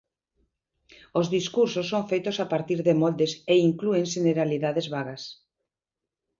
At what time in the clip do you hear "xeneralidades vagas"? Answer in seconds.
4.13-5.21